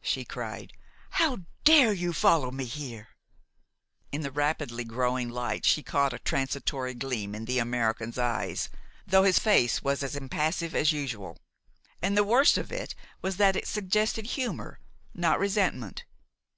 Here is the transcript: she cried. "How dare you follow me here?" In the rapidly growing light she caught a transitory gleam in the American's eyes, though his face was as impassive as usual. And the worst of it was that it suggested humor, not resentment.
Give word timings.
she 0.00 0.24
cried. 0.24 0.72
"How 1.10 1.40
dare 1.64 1.92
you 1.92 2.14
follow 2.14 2.50
me 2.50 2.64
here?" 2.64 3.08
In 4.10 4.22
the 4.22 4.30
rapidly 4.30 4.84
growing 4.84 5.28
light 5.28 5.66
she 5.66 5.82
caught 5.82 6.14
a 6.14 6.18
transitory 6.18 6.94
gleam 6.94 7.34
in 7.34 7.44
the 7.44 7.58
American's 7.58 8.16
eyes, 8.16 8.70
though 9.06 9.24
his 9.24 9.38
face 9.38 9.82
was 9.82 10.02
as 10.02 10.16
impassive 10.16 10.74
as 10.74 10.92
usual. 10.92 11.36
And 12.00 12.16
the 12.16 12.24
worst 12.24 12.56
of 12.56 12.72
it 12.72 12.94
was 13.20 13.36
that 13.36 13.54
it 13.54 13.68
suggested 13.68 14.28
humor, 14.28 14.80
not 15.12 15.38
resentment. 15.38 16.06